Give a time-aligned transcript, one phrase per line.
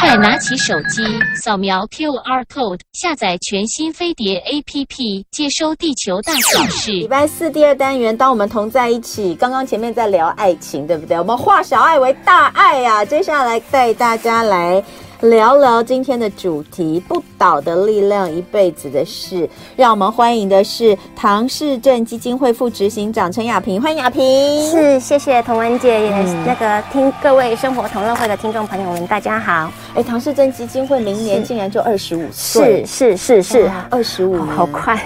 [0.00, 1.02] 快拿起手机，
[1.34, 6.90] 扫描 QR code，下载全新飞碟 APP，接收地球大小事。
[6.92, 9.34] 礼拜四第二单元，当我们同在一起。
[9.34, 11.18] 刚刚前面在聊爱情，对不对？
[11.18, 13.04] 我们化小爱为大爱呀、啊！
[13.04, 14.82] 接下来带大家来。
[15.22, 19.48] 聊聊今天的主题：不倒的力量，一辈子的事。
[19.74, 24.70] 让我们欢迎的是唐氏症基金会副执行长陈雅萍，欢迎雅萍。
[24.70, 26.10] 是，谢谢童文姐，也
[26.46, 29.72] 那个听各位生活同乐会的听众朋友们，大家好。
[29.96, 35.02] 哎，唐氏症基金会明年竟然就二十五岁，是是是是，二十五，好快，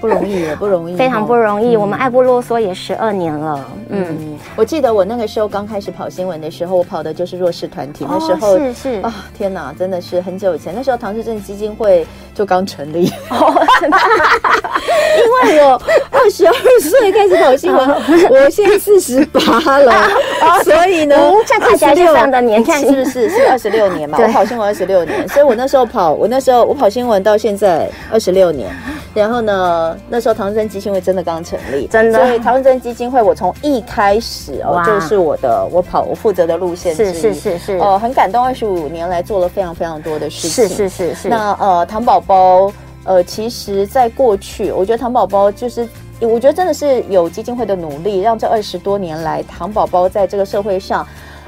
[0.00, 1.76] 不容易也不容易，非常不容易。
[1.76, 9.49] 我们爱不啰嗦也十二年了，嗯，我记得我那个时候刚开始跑新闻的时候，我跑的就是弱势团体，那时候是是啊，天。
[9.52, 13.04] 那真的是很久以前，那时候唐氏症基金会就刚成立，
[15.16, 17.88] 因为我 二十二岁开始跑新闻，
[18.30, 19.92] 我现在四十八了，
[20.64, 23.28] 所以呢，这看起来就非常的年轻，是不是？
[23.30, 24.18] 是二十六年嘛？
[24.20, 28.70] 我跑新闻二十六年，所以我那时候跑，我那时候我跑新闻到现在二十六年，
[29.12, 41.28] 然后呢，那时候唐氏症基金会真的刚成立，真的，所以唐氏症基金会我从一开始哦，就是我的我跑我负责的路线，是是是是，哦，很感动，二十五年来做了非常非常多的事情，是是是是。
[41.28, 42.72] 那呃，唐宝宝，
[43.04, 45.88] 呃，其实在过去，我觉得唐宝宝就是，
[46.20, 51.04] 我觉得真的是有基金会的努力，让这二十多年来，唐宝宝在这个社会上，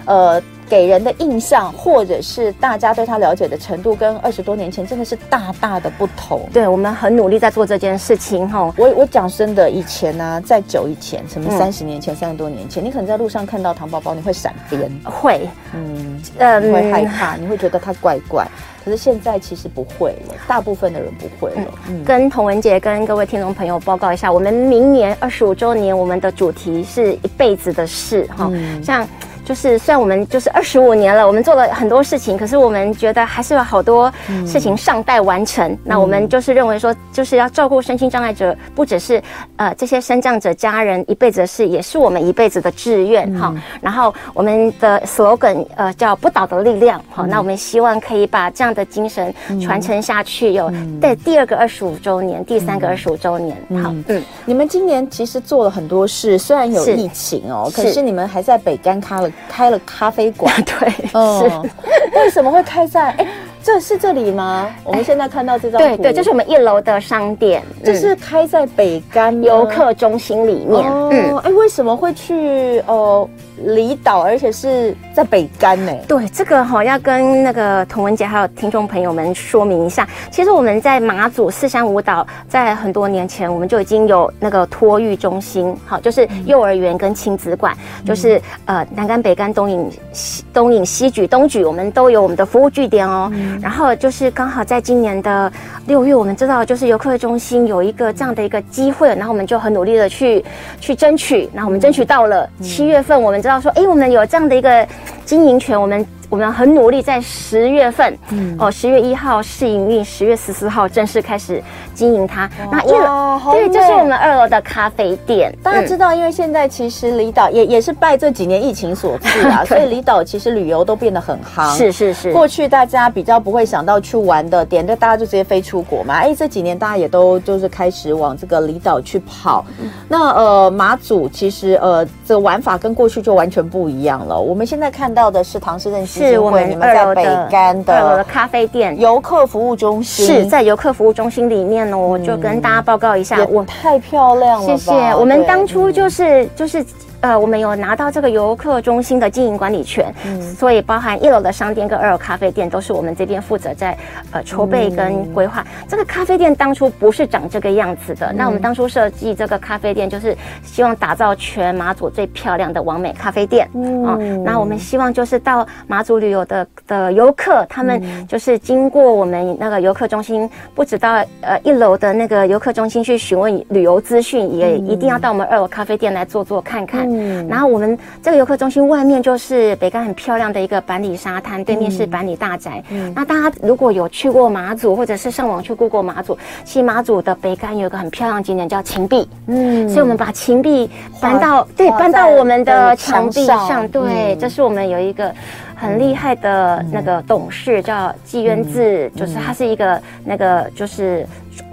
[0.07, 0.43] 呃。
[0.73, 6.49] 给人的印象，或者是大家对他了解的程度，跟二十多年前真的是大大的不同。
[6.51, 8.73] 对，我们很努力在做这件事情哈。
[8.79, 18.49] 我我讲真的，以前呢、啊，在久以前，什么三十年前、三十、嗯、多年前，你可能在路上看到糖宝宝，你会闪边，会，嗯，嗯你会害怕，你会觉得他怪怪。
[18.83, 21.71] 可是现在其实不会了，大部分的人不会了。
[21.91, 29.07] 嗯，跟童文杰跟各位听众朋友报告一下，我们明年二十五周年，我们的主题是一辈子的事哈，嗯、像。
[29.45, 34.13] 就是虽然我们就是二十五年了，我们做了很多事情，可是我们觉得还是有好多
[34.47, 35.69] 事情尚待完成。
[35.71, 39.21] 嗯、那我们就是认为说，就是要照顾身心障碍者，不只是
[39.57, 43.61] 呃这些身障者家人一辈子的事，也是我们一辈子的志愿哈、嗯。
[43.81, 50.53] 然后我们的 slogan 呃叫不倒的力量好、嗯，那我们希望可以把这样的精神传承下去。
[50.53, 50.71] 有
[51.01, 53.57] 在第二个二十五周年，第三个二十五周年。
[53.83, 59.32] 好，嗯，你们今年其实做了很多事，虽然有疫情哦，可是你们还在北干卡了。
[59.49, 61.71] 开了咖啡馆， 对，嗯，是
[62.19, 63.11] 为什么会开在？
[63.13, 63.27] 哎。
[63.65, 64.69] 这是这里吗？
[64.83, 70.85] 我们现在看到这张图，对对，这是我们一楼的商店，这是开在北干游客中心里面。
[70.85, 73.29] 嗯，哎，为什么会去呃
[73.65, 75.93] 离岛，而且是在北干呢？
[76.07, 80.07] 对，这个哈要跟那个童文杰还有听众朋友们说明一下。
[80.31, 93.31] 其实我们在马祖四山五岛，在很多年前我们就已经有那个托育中心，好，就是幼儿园跟亲子馆，就是呃南干、北干、东引、西东引、西举、东举，我们都有我们的服务据点哦。
[93.61, 95.51] 然后就是刚好在今年的
[95.87, 100.45] 六月，我们知道就是游客中心有一个这样的一个机会，然后我们就很努力的去
[100.81, 104.87] 去争取，然后我们争取到了七月份，我们知道说，哎，我们有这样的一个
[105.25, 106.07] 经营权，我们。
[106.33, 111.63] 我们很努力，在十月份，嗯，哦，十月一号试营运，十月十四号正式开始
[111.95, 112.49] 经营它。
[112.71, 115.55] 那一楼，对，就是我们二楼的咖啡店。
[115.63, 121.77] 大家知道，因为现在其实离岛也也是拜这几年疫情所赐啊， 所以离岛其实旅游都变得很夯。
[121.77, 126.15] 是是是，过去大家比较不会想到去玩的点，就大家就直接飞出国嘛。
[126.15, 129.63] 哎，这几年大家也都就是开始往这个离岛去跑。
[130.09, 134.41] 那呃，马祖其实呃，这玩法跟过去就完全不一样了。
[134.41, 136.22] 我们现在看到的是唐氏症。
[136.27, 137.49] 是我们二楼的
[137.87, 144.93] 二楼的咖啡店，游客服务中心是在游客服务中心里面哦，我就跟大家报告一下，我太漂亮了，谢谢。
[145.17, 146.85] 我们当初就是就是。
[147.23, 153.97] 呃，我们有拿到这个游客中心的经营管理权，嗯，所以包含一楼的商店跟二楼咖啡店都是我们这边负责在
[154.33, 155.87] 呃筹备跟规划，嗯。
[155.89, 177.12] 这个咖啡店当初不是长这个样子的，嗯，那我们当初设计这个咖啡店就是希望打造全马祖最漂亮的完美咖啡店，嗯，啊，那我们希望就是到马祖旅游的的游客，他们就是经过我们那个游客中心，不止到呃一楼的那个游客中心去询问旅游资讯，也一定要到我们二楼咖啡店来坐坐看看。
[177.13, 182.83] 嗯，然后我们这个游客中心外面就是北竿很漂亮的一个板里沙滩，对面是板里大宅。
[182.91, 189.29] 嗯，那大家如果有去过马祖，或者是上网去 Google 马祖，其实马祖的北竿有一个很漂亮景点叫芹壁。
[189.47, 193.89] 嗯，所以我们把芹壁搬到对搬到我们的墙壁上。
[193.89, 195.33] 对，这是我们有一个
[195.75, 201.27] 很厉害的那个董事叫纪渊志，就是他是一个那个就是。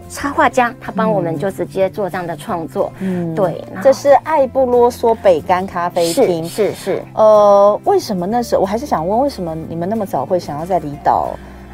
[0.09, 2.91] 插画家，他帮我们就直接做这样的创作。
[2.99, 7.03] 嗯，对，这是爱不啰嗦北干咖啡厅，是是是。
[7.13, 11.29] 呃，为什么那时候我还是想问，为什么你们那么早会想要在离岛？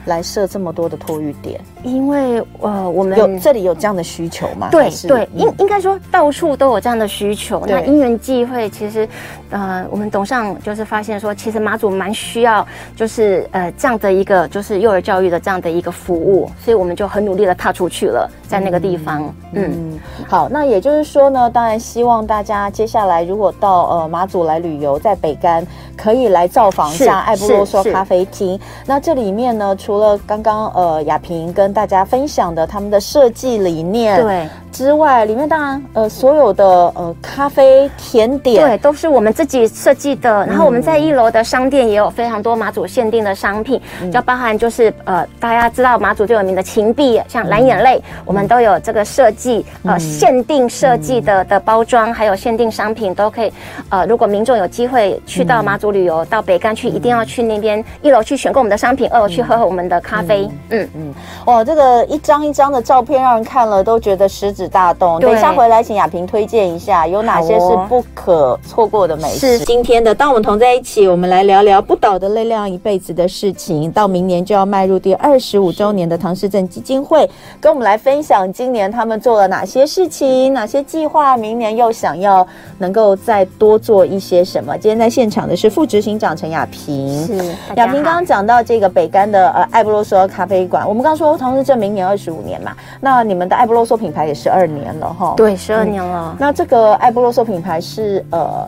[0.06, 4.70] 来设这么多的托育点，因为呃，我们有这里有这样的需求嘛？
[4.72, 7.64] 对对，应应该说到处都有这样的需求。
[7.68, 9.08] 那因缘际会，其实
[9.50, 12.66] 呃，我们董事长就是发现说，其实马祖蛮需要，
[12.96, 19.24] 就是呃这样的一个就是幼儿教育的这样的一个服务，所以我们就很努力的踏出去了，在那个地方。
[19.54, 25.66] 嗯，嗯好，那也就是说呢，当然希望大家接下来如果到呃马祖来旅游，在北干
[25.98, 28.60] 可以来造访一下爱不啰嗦咖啡厅。
[28.86, 34.46] 那这里面呢，除除了刚刚呃雅萍跟大家分享的他们的设计理念对。
[34.76, 40.46] 之外，里面当然呃所有的呃咖啡甜点对都是我们自己设计的。
[40.46, 43.82] 然后我们在一楼的商店也有非常多马祖限定的商品，
[44.12, 53.54] 就包含就是呃大家知道马祖最有名的芹壁，像蓝眼泪，我们都有这个设计呃限定设计的的包装，还有限定商品都可以。
[53.88, 60.82] 呃，如果民众有机会去到马祖旅游，到北干去，一定要去那边一楼去选购我们的商品，二楼去喝喝我们的咖啡，嗯。
[60.82, 61.14] 嗯，嗯，
[61.46, 65.20] 哇，这个一张一张的照片让人看了都觉得食指大动。
[65.20, 69.58] 等一下回来，请雅萍推荐一下有哪些是不可错过的美食。
[69.58, 73.92] 是今天的，当我们同在一起，我们来聊聊不倒的力量一辈子的事情。
[73.92, 77.30] 到明年就要迈入第二十五周年的唐氏镇基金会，
[77.62, 82.46] 跟我们来分享今年他们做了哪些事情，哪些计划，明年又想要
[82.80, 84.76] 能够再多做一些什么。
[84.78, 87.28] 今天在现场的是副执行长陈雅萍。
[87.28, 87.38] 是
[87.76, 89.66] 雅萍刚刚讲到这个北干的呃。
[89.76, 92.72] 爱不啰嗦咖啡馆，我们刚说唐氏镇明年二十五年嘛，
[93.02, 95.34] 那你们的爱不啰嗦品牌也十二年了哈？
[95.36, 96.38] 对，十二年了、嗯。
[96.40, 98.68] 那这个爱波罗索品牌是呃，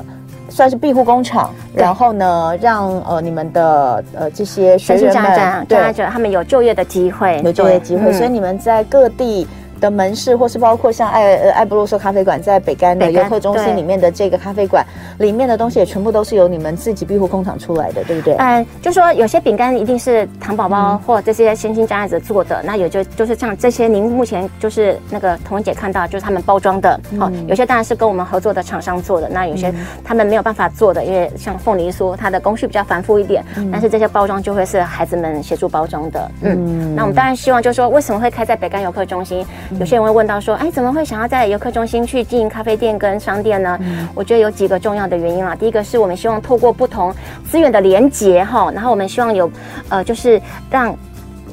[0.50, 9.48] 算是庇护工厂，然后呢，让呃你们的呃这些学员们，对，他们有就业的机会，有就业机会，所以你们在各地。
[9.80, 14.86] 的门市，或是包括像爱呃爱不啰嗦咖啡馆，在北干的游客中心里面的这个咖啡馆
[15.20, 18.36] 里面的东西，也全部都是由你们自己庇护工厂出来的，对不对？
[18.36, 36.96] 嗯，就说有些饼干一定是糖宝宝或这些身心障碍者做的，嗯、那有就就是像这些，您目前就是那个彤文姐看到，就是他们包装的，好、嗯，有些当然是跟我们合作的厂商做的，那有些他们没有办法做的，因为像凤梨酥，它的工序比较繁复一点，嗯、但是这些包装就会是孩子们协助包装的，嗯，嗯。
[36.96, 39.46] 那我们当然希望就是说，为什么会开在北干游客中心？
[39.80, 43.78] 有些人会问到说，哎，怎么会想要在游客中心去经营咖啡店跟商店呢？
[43.82, 45.56] 嗯、我觉得有几个重要的原因啦。
[45.56, 47.14] 第一个是我们希望透过不同
[47.50, 49.50] 资源的连结哈，然后我们希望有，
[49.90, 50.96] 呃，就是让。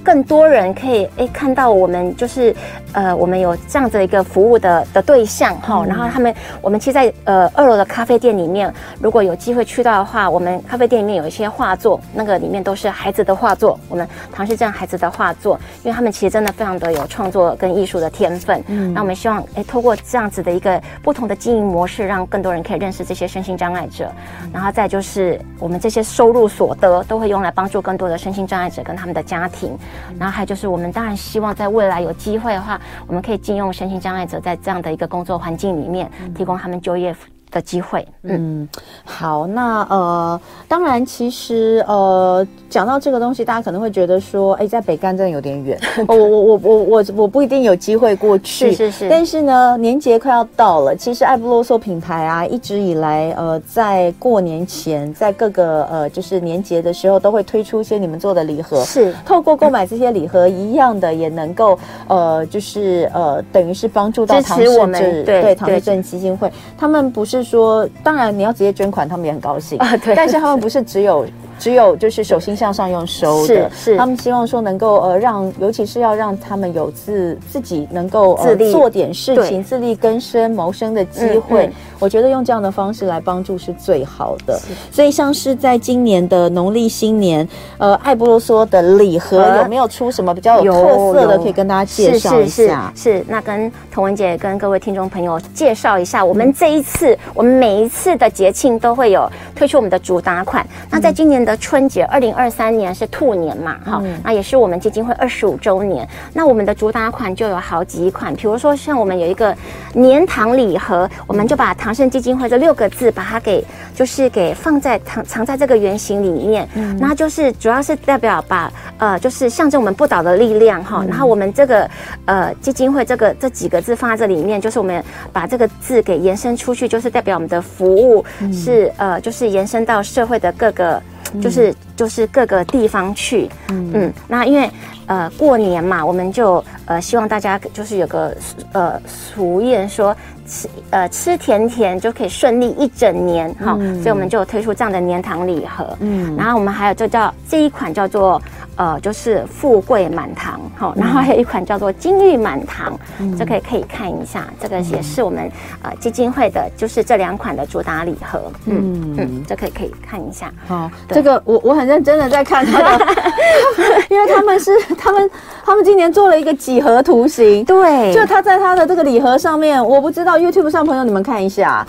[0.05, 2.55] 更多人可以诶看到我们就是
[2.95, 18.63] 呃我们有这样子的一个服务的的对象哈，然后他们我们其实在呃二楼的咖啡店里面，如果有机会去到的话，我们咖啡店里面有一些画作，那个里面都是孩子的画作，我们唐氏症孩子的画作，因为他们其实真的非常的有创作跟艺术的天分。
[18.69, 24.11] 嗯，那我们希望诶透过这样子的一个不同的经营模式，让更多人可以认识这些身心障碍者，
[24.53, 29.77] 然后再就是我们这些收入所得都会用来帮助更多的身心障碍者跟他们的家庭。
[30.19, 37.15] 然后还有就是，我们当然希望在未来有机会的话，我们可以禁用身心障碍者在这样的一个工作环境里面，提供他们就业。
[37.55, 38.69] 的机会，嗯，
[39.05, 45.79] 好，那呃，当然，其实呃，讲到这个东西，大家可能会觉得说，哎，在北干真的有点远，
[46.09, 59.15] 我我我我我我不一定有机会过去，是是是，但是呢，年节快要到了，其实爱不啰嗦品牌啊，一直以来呃，在过年前，在各个呃，就是年节的时候，都会推出一些你们做的礼盒，是。
[59.25, 61.79] 透过购买这些礼盒，一样的也能够
[62.09, 64.91] 呃，就是呃，等于是帮助到唐氏症，
[65.25, 67.44] 对对唐氏症基金会，他们不是。
[67.45, 69.97] 说，当然你要直接捐款，他们也很高兴啊。
[69.99, 71.27] 对，但是他们不是只有。
[71.57, 81.67] 只有就是手心向上用收的，是，是他们希望说能够呃让，尤其是要让他们有自自己能够呃做点事情，自力更生谋生的机会。
[81.67, 84.61] 嗯嗯、我觉得用这样的方式来帮助是最好的。
[84.91, 87.47] 所以像是在今年的农历新年，
[87.79, 92.93] 呃，爱不啰嗦的礼盒有没有出什么比较有特色的，可以跟大家介绍一下？
[92.95, 100.67] 是，是，是，那跟童文姐跟各位听众朋友介绍一下，我们这一次我们每一次的节庆都会有推出我们的主打款。
[100.91, 106.09] 那在今年的春节，二零二三年是兔年嘛，哈、嗯，那也是我们基金会二十五周年。
[106.33, 109.55] 那我们的主打款就有好几款，比如说像我们有一个
[109.93, 116.69] 年糖礼盒，我们就把唐氏基金会这六个字，把它给就是给放在藏藏在这个圆形里面。
[116.75, 121.05] 嗯，那就是主要是代表把呃，就是象征我们不倒的力量哈。
[121.09, 121.89] 然后我们这个
[122.25, 125.01] 呃基金会这个这几个字放在这里面，就是我们
[125.33, 131.01] 把这个字给延伸出去，就是代表我们的服务是呃，就是延伸到社会的各个。
[131.43, 133.49] 就是就是各个地方去。
[133.69, 134.71] 嗯嗯，那因为
[135.07, 138.37] 呃过年嘛，我们就呃希望大家就是有个
[138.73, 140.17] 呃俗谚说。
[140.47, 145.97] 吃呃吃甜甜就可以顺利一整年哈，嗯、所以我们就推出这样的年糖礼盒。
[146.01, 148.43] 嗯，然后我们还有就叫这一款叫做
[148.77, 158.53] 呃就是富贵满堂哈，然后还有一款叫做金玉满堂，嗯、这个可以看一下，这个也是我们呃基金会的，就是这两款的主打礼盒。
[158.67, 160.53] 嗯嗯，这个可以看一下。
[160.67, 163.07] 好，这个我我很认真的在看他的，
[164.11, 165.31] 因为他们是他们
[165.65, 170.39] 他们今年做了一个几何图形，对，就他在他的这个礼盒上面，我不知道。
[170.39, 171.87] YouTube 上朋友，你们看一下，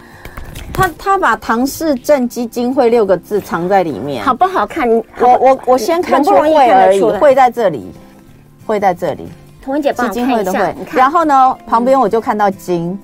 [0.74, 4.88] 他他把唐氏症基金会六个字藏在里面，好不好看？
[5.16, 7.92] 好我我我先看出会而已，会在这里，
[8.66, 9.28] 会在这里。
[9.64, 12.98] 童文姐帮我看一下，然后呢，旁边我就看到金，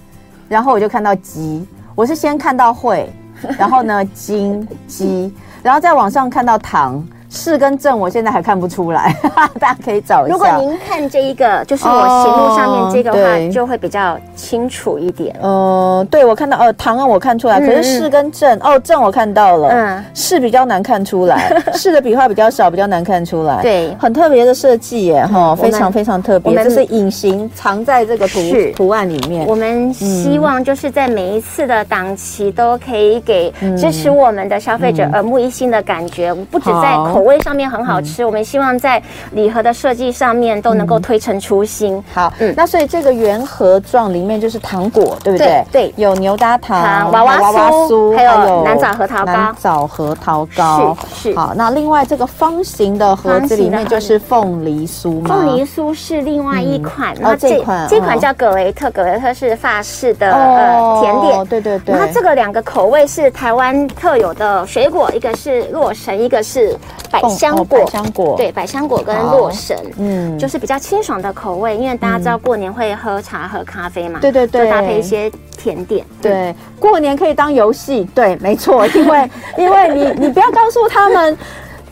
[0.48, 3.12] 然后我就看到鸡，我是先看到会，
[3.58, 7.06] 然后呢金鸡，然后在网上看到糖。
[7.32, 9.16] 氏跟正，我现在还看不出来，
[9.58, 10.34] 大家可以找一下。
[10.34, 15.34] 如果您看这一个，就是我荧幕上面这个话，哦、就会比较清楚一点。
[15.42, 23.62] 呃，对，我看到，呃，唐啊，我看出来，可是是跟症，嗯、哦，正我看到了，嗯，是比较难看出来， 是的笔画比较少，比较难看出来。
[23.62, 28.40] 对，很特别的设计耶，哈、嗯，非常非常特别，这是隐形藏在这个图
[28.76, 29.48] 图案里面。
[29.48, 37.21] 我们希望就是在每一次的档期都可以给支持我们的消费者耳目一新的感觉，嗯、不止在口。
[37.22, 39.00] 口味上面很好吃，嗯、我们希望在
[39.34, 41.98] 礼盒的设计上面都能够推陈出新。
[41.98, 45.64] 嗯、好，嗯，那所以这个圆盒状里面就是糖果，对不对？
[45.72, 47.40] 对，对有牛轧糖、娃娃
[47.88, 49.32] 酥，还有南枣核桃糕。
[49.32, 51.38] 南枣核桃糕是是。
[51.38, 55.28] 好，那另外这个方形的盒子里面就是凤梨酥吗？
[55.30, 61.94] 凤梨酥是另外一款，然后这款这款叫葛雷特，葛雷特是法式的呃甜点，对对对。
[61.94, 66.76] 然后这个两个口味是台湾特有的水果，一个是洛神，一个是。
[67.12, 81.38] 百香果，百香果，对，百香果跟洛神，嗯，就是比较清爽的口味，因为大家知道过年会喝茶喝咖啡嘛，对对对，就搭配一些甜点，对，过年可以当游戏，对，没错，因为 因为你你不要告诉他们。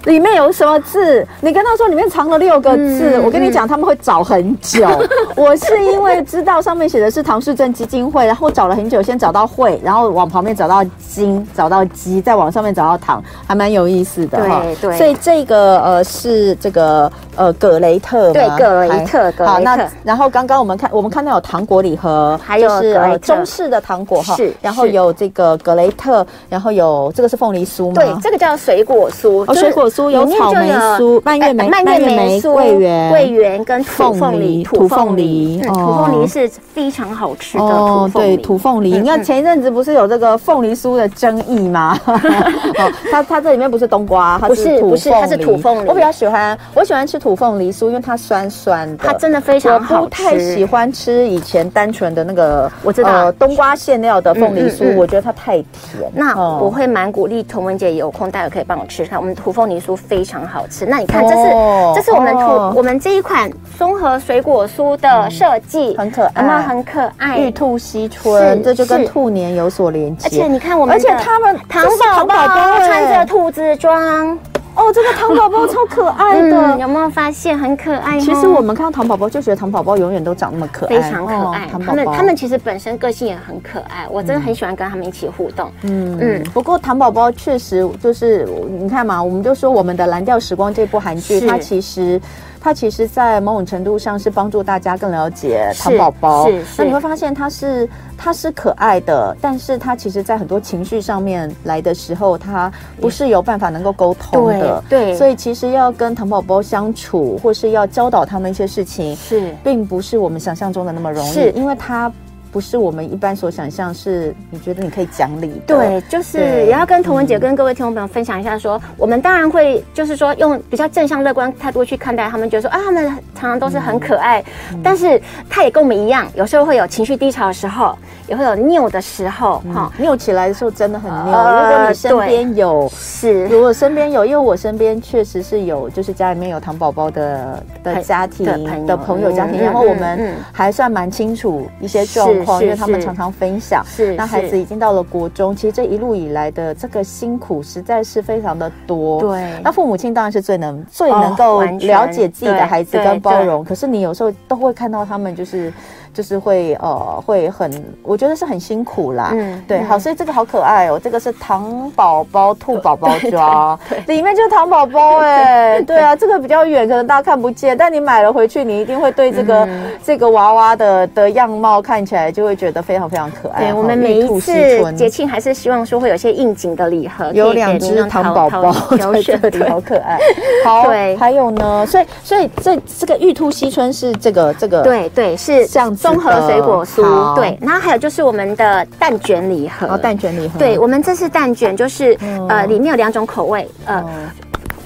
[0.06, 1.27] 里面有什么字？
[1.41, 4.88] 你跟他说里面藏了六个字，嗯、我跟你讲他们会找很久。
[5.36, 14.62] 我是因为知道上面写的是唐氏症基金会，然后找了很久，先找到会，然后往旁边找到金，找到鸡，再往上面找到糖，还蛮有意思的哈。
[14.63, 19.46] 对对，所以这个呃是这个呃葛雷特，对葛雷特，葛雷特。
[19.46, 27.96] 好，那然后刚刚我们看我们看到有糖果礼盒，还有是呃中式的糖果哈，是，然后有这个葛雷特，然后有这个是凤梨酥吗？
[27.96, 29.88] 对，这个叫水果酥，哦，水果。
[29.89, 35.60] 酥有草莓酥、蔓越莓、蔓越莓、桂圆、桂圆跟土凤梨、土凤梨。
[35.62, 38.10] 土凤梨是非常好吃的哦。
[38.13, 38.91] 对，土凤梨。
[39.00, 41.98] 你看前一阵子不是有这个凤梨酥的争议吗？
[43.12, 45.88] 它它这里面不是冬瓜，它是不是它是土凤梨。
[45.88, 49.96] 我比较喜欢，我喜欢吃土凤梨酥，因为它酸酸的，它真的非常好吃。
[49.96, 56.12] 我不太喜欢吃以前单纯的那个，我知道冬瓜馅料的凤梨酥，我觉得它太甜。
[56.13, 59.95] 那我会蛮鼓励童文姐有空待会可以帮我吃看我们土凤梨酥。
[60.09, 70.27] 非常好吃，那你看，这是、哦、这是我们土、哦、我们这一款综合水果酥的设计，嗯，很可爱，那很可爱，玉兔西春，这就跟兔年有所连接。
[70.27, 74.38] 而且你看我们，而且他们糖宝宝穿着兔子装。
[74.79, 78.17] 哦，这个糖宝宝超可爱的， 嗯，有没有发现很可爱？
[78.19, 81.65] 其实我们看到糖宝宝就觉得糖宝宝永远都长那么可爱，非常可爱。
[81.65, 85.69] 哦，他们他们其实本身个性也很可爱，我真的很喜欢跟他们一起互动。
[85.81, 86.43] 嗯嗯。
[86.53, 88.48] 不过糖宝宝确实就是
[88.79, 92.19] 你看嘛，我们就说我们的《蓝调时光》这部韩剧，它其实。
[92.62, 96.46] 它其实，在某种程度上是帮助大家更了解糖宝宝。
[96.48, 97.88] 是，是，那你会发现它是
[98.18, 104.84] 它是可爱的，但是它其实，在很多情绪上面来的时候，它不是有办法能够沟通的。
[104.89, 112.12] 对，对，所以其实要跟糖宝宝相处，或是要教导他们一些事情，是，并不是我们想象中的那么容易，是因为它。
[112.51, 115.75] 不是我们一般所想象，是你觉得你可以讲理的。
[115.77, 131.31] 对，就是也要跟童文姐跟各位听众朋友分享一下说，我们当然会就是说用比较正向乐观态度去看待他们，觉得说啊，他们常常都是很可爱，嗯、但是他也跟我们一样，有时候会有情绪低潮的时候，也会有拗的时候，哈、嗯，拗起来的时候真的很拗。
[131.31, 138.46] 呃、如果你身边有是，如果身边有，因为我身边确实是有，就是家里面有糖宝宝的的家庭
[138.86, 142.60] 的朋友，家庭，嗯、然后我们还算蛮清楚一些状况。
[142.60, 149.22] 因为他们常常分享，是那孩子已经到了国中，其实这一路以来的这个辛苦实在是非常的多。
[149.22, 153.63] 对，那父母亲当然是最能最能够了解自己的孩子跟包容。
[153.63, 155.71] 可是你有时候都会看到他们就是
[156.13, 157.72] 就是会呃会很，
[158.04, 159.32] 我觉得是很辛苦啦。
[159.34, 173.66] 嗯，对，嗯好，所以这个好可爱哦，这个是糖宝宝兔宝宝装， 里面就是糖宝宝哎， 对啊，这个比较远，可能大家看不见，但你买了回去，你一定会对这个、嗯、这个娃娃的的样貌看起来就会觉得非常非常可爱。
[173.66, 174.51] 对，我们每一次
[174.94, 180.18] 节庆还是希望说会有些应景的礼盒，有两只糖宝宝在 这里，好可爱。
[180.66, 194.03] 好，对，还有呢，所以所以这这个玉兔西春是这个这个，对对，是像综合水果酥，对，然后还有就是我们的蛋卷礼盒，哦，蛋卷礼盒，对，我们这次蛋卷就是呃里面有两种口味，呃。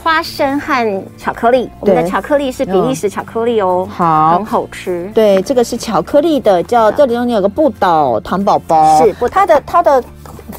[0.04, 5.10] 花生和巧克力，我们的巧克力是比利时巧克力哦，好，很好吃。
[5.14, 10.04] 对，这个是巧克力的，叫这里头有个不倒糖宝宝，是不它的它的。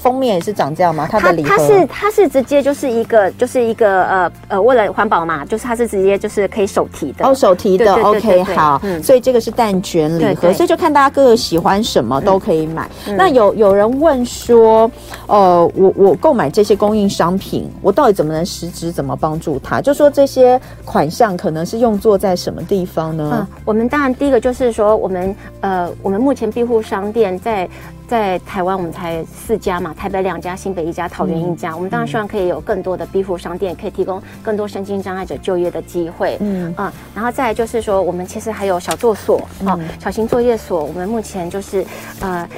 [0.04, 1.08] 封面也是长这样吗？
[1.10, 7.90] 它的礼盒，它是它是直接就是一个就是一个呃呃，为了环保嘛，就是它是直接就是可以手提的哦，手提的。
[7.94, 12.86] OK，好，嗯，所以这个是蛋卷礼盒，所以就看大家各个喜欢什么都可以买。
[13.16, 14.90] 那有有人问说，
[15.26, 19.80] 呃，我我购买这些供应商品，我到底怎么能实质怎么帮助他？
[19.80, 23.30] 就说这些款项可能是用作在什么地方呢？
[23.32, 27.66] 嗯，我们当然第一个就是说，我们呃，我们目前庇护商店在。
[28.06, 31.70] 在台湾，我们才四家嘛，台北两家，新北一家，桃园一家。
[31.70, 36.36] 嗯、我们当然希望可以有更多的庇护商店，可以提供更多身心障碍者就业的机会。
[36.40, 40.84] 嗯啊、嗯，然后再来就是说，我们其实还有小作所啊，小型作业所。
[40.84, 41.84] 我们目前就是
[42.20, 42.48] 呃，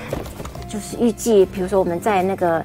[0.68, 2.64] 就是预计，比如说我们在那个。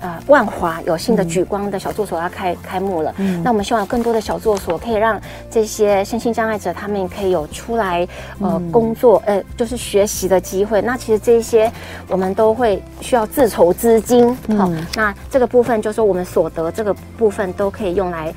[0.00, 8.06] 呃，万华有新的举光的小作所要开开幕了，嗯，那我们希望有更多的小作所可以让这些身心障碍者他们可以有出来
[8.40, 10.80] 呃工作，呃就是学习的机会。
[10.82, 11.70] 那其实这些
[12.08, 18.32] 我们都会需要自筹资金，好，那这个部分就是说我们所得这个部分都可以用来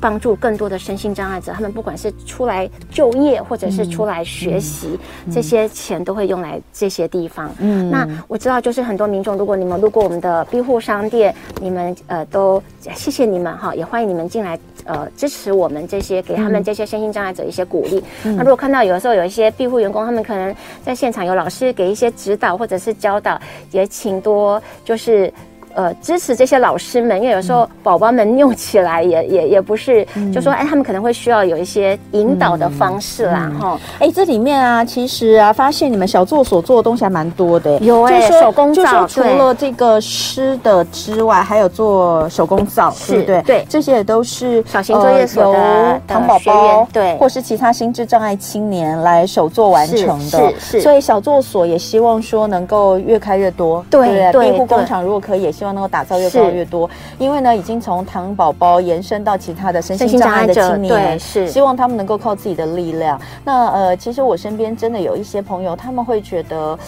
[0.00, 4.98] 帮助更多的身心障碍者，他们不管是出来就业或者是出来学习，
[5.30, 7.50] 这些钱都会用来这些地方。
[7.58, 12.62] 嗯，那我知道就是很多民众，如果你们路过我们的庇护商店，你们呃都
[12.94, 18.00] 谢谢你们哈，也欢迎你们进来呃支持我们这些，给他们这些身心障碍者一些鼓励。
[18.22, 23.36] 嗯、那如果看到有的时候有一些庇护员工，他们可能在现场有老师给一些指导或者是教导，
[23.72, 25.32] 也请多就是。
[25.76, 33.78] 呃，支持这些老师们，因为有时候宝宝们用起来也也也不是，嗯、就说哎，他们可能会需要有一些引导的方式啦，哈、嗯。
[33.98, 43.42] 哎、嗯，这里面啊，其实啊，发现你们小作所做的东西还蛮多的，有哎、欸，手工皂，除了这个湿的之外，还有做手工皂，是对不对？
[43.42, 50.80] 对，这些也都是小型作业所的糖宝宝，对，或是其他心智障碍青年来手作完成的，是是。
[50.80, 54.46] 所以小作所也希望说能够越开越多，对对。
[54.52, 55.65] 庇护工厂如果可以，也希望。
[55.72, 63.20] 能够打造越高越多，因为呢，已经从糖宝宝延伸到其他的身心障碍的青年，对，是希望他们能够靠自己的力量。
[63.44, 66.78] 那呃，其实我身边真的有一些朋友，他们会觉得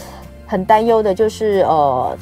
[0.46, 2.16] 很担忧的，就是呃。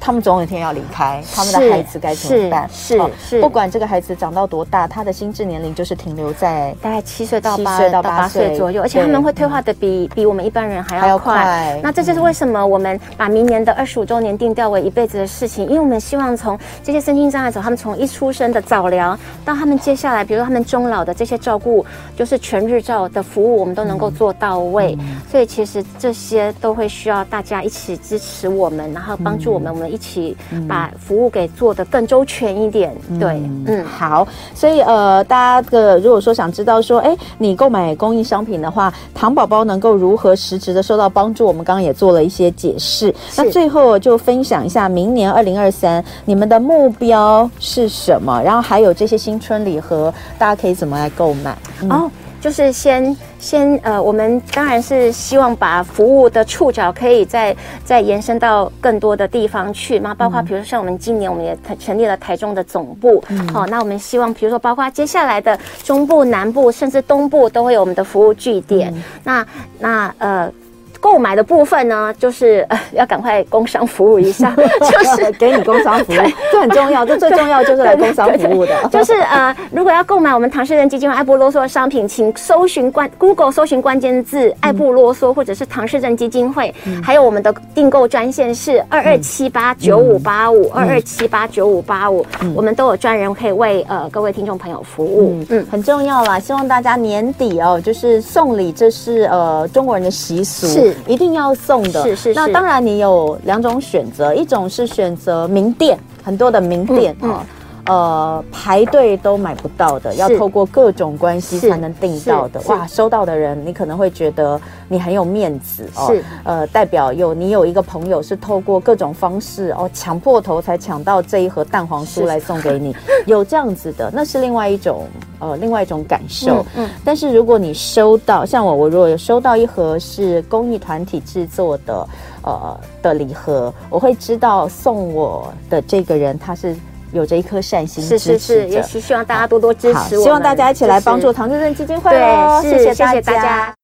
[0.00, 2.68] 他们总有一天要离开，他们的孩子该怎么办？
[2.72, 11.78] 是是，不管这个孩子长到多大，他的心智年龄就是停留在大概七岁到八岁到八岁左右，而且他们会退化的比比我们一般人还要快。
[11.82, 21.84] 那这就是为什么我们把明年的二十五周年定调为一辈子的事情，因为我们希望从这些身心障碍者，他们从一出生的早疗到他们接下来，比如说他们终老的这些照顾，
[22.16, 24.96] 就是全日照的服务，我们都能够做到位。
[25.30, 29.89] 所以其实这些都会需要大家一起支持我们，然后帮助我们，我们。
[29.90, 30.36] 一起
[30.68, 41.46] 把服务给做得更周全一点，嗯、对，嗯，好，所以呃，大家的如果说想知道说，哎，你购买公益商品的话，糖宝宝能够如何实质的受到帮助？
[41.46, 43.14] 我们刚刚也做了一些解释。
[43.36, 48.40] 那最后就分享一下，明年二零二三你们的目标是什么？
[48.42, 51.58] 然后还有这些新春礼盒，大家可以怎么来购买？
[51.82, 52.10] 嗯、哦。
[52.40, 69.46] 就是先先呃，我们当然是希望把服务的触角可以再再延伸到更多的地方去嘛，包括比如说像我们今年我们也成立了台中的总部，嗯、好，那我们希望比如说包括接下来的中部、南部甚至东部都会有我们的服务据点，嗯、那
[69.78, 70.52] 那呃。
[71.00, 76.16] 购买的部分呢，就是呃要赶快工商服务一下， 就是 给你工商服务，
[76.52, 78.88] 这很重要，这最重要就是来工商服务的。
[78.90, 95.42] 就是呃，如果要购买我们唐氏症基金会爱不啰嗦的商品，请搜寻关 Google 搜寻关键字“爱不啰嗦”或者是唐氏症基金会，还有我们的订购专线是二二七八九五八五二二七八九五八五，我们都有专人可以为呃各位听众朋友服务。
[95.48, 100.66] 嗯，很重要啦，希望大家年底哦，就是送礼，这是呃中国人的习俗。
[100.66, 100.89] 是。
[101.06, 102.34] 一定要送的，是是是。
[102.34, 107.22] 那当然，你有两种选择，一种是选择名店，很多的名店啊。
[107.22, 107.46] 嗯嗯
[107.86, 112.60] 呃排队都买不到的，要透过各种关系才能订到的。
[112.66, 116.24] 哇，收到的人你可能会觉得你很有面子哦，是。
[116.44, 122.94] 呃代表有你有一个朋友是透过各种方式哦抢破头才抢到这一盒蛋黄酥来送给你，
[123.26, 125.06] 有这样子的，那是另外一种
[125.38, 126.60] 呃另外一种感受。
[126.76, 132.08] 嗯，嗯，但是如果你收到像我，我如果有收到一盒是公益团体制作的
[132.42, 136.76] 呃的礼盒，我会知道送我的这个人他是
[137.12, 143.79] 有着一颗善心，是是是，也是希望大家多多支持我，希望大家一起来帮助唐氏症基金会哦，谢谢谢谢大家。